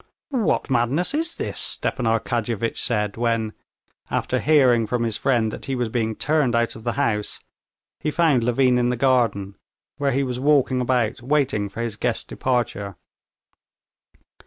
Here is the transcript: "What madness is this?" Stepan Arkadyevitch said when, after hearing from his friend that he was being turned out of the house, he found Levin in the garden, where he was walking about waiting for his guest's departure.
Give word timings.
"What 0.33 0.67
madness 0.67 1.13
is 1.13 1.35
this?" 1.35 1.59
Stepan 1.59 2.07
Arkadyevitch 2.07 2.79
said 2.79 3.17
when, 3.17 3.53
after 4.09 4.39
hearing 4.39 4.87
from 4.87 5.03
his 5.03 5.15
friend 5.15 5.51
that 5.51 5.65
he 5.65 5.75
was 5.75 5.89
being 5.89 6.15
turned 6.15 6.55
out 6.55 6.75
of 6.75 6.83
the 6.83 6.93
house, 6.93 7.39
he 7.99 8.09
found 8.09 8.43
Levin 8.43 8.79
in 8.79 8.89
the 8.89 8.97
garden, 8.97 9.57
where 9.97 10.11
he 10.11 10.23
was 10.23 10.39
walking 10.39 10.81
about 10.81 11.21
waiting 11.21 11.69
for 11.69 11.81
his 11.81 11.97
guest's 11.97 12.23
departure. 12.23 12.95